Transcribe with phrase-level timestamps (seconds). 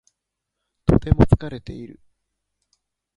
[0.87, 1.99] とても疲れている。